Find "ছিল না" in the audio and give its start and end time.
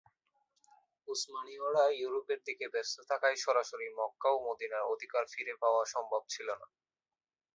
6.29-6.67